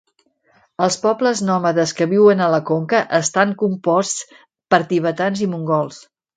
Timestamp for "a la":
2.41-2.61